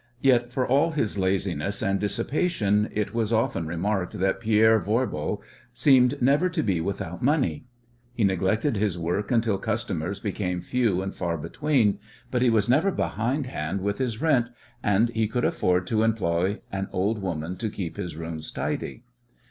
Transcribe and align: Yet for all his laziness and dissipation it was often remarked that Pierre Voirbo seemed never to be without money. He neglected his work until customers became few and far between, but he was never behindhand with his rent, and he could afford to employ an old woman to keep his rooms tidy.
Yet 0.21 0.51
for 0.51 0.67
all 0.67 0.89
his 0.93 1.19
laziness 1.19 1.83
and 1.83 1.99
dissipation 1.99 2.89
it 2.91 3.13
was 3.13 3.31
often 3.31 3.67
remarked 3.67 4.17
that 4.17 4.39
Pierre 4.39 4.79
Voirbo 4.79 5.43
seemed 5.73 6.19
never 6.19 6.49
to 6.49 6.63
be 6.63 6.81
without 6.81 7.21
money. 7.21 7.65
He 8.15 8.23
neglected 8.23 8.77
his 8.77 8.97
work 8.97 9.29
until 9.31 9.59
customers 9.59 10.19
became 10.19 10.59
few 10.59 11.03
and 11.03 11.13
far 11.13 11.37
between, 11.37 11.99
but 12.31 12.41
he 12.41 12.49
was 12.49 12.67
never 12.67 12.89
behindhand 12.89 13.81
with 13.81 13.99
his 13.99 14.19
rent, 14.19 14.49
and 14.81 15.09
he 15.09 15.27
could 15.27 15.45
afford 15.45 15.85
to 15.85 16.01
employ 16.01 16.61
an 16.71 16.87
old 16.91 17.21
woman 17.21 17.55
to 17.57 17.69
keep 17.69 17.97
his 17.97 18.15
rooms 18.15 18.51
tidy. 18.51 19.03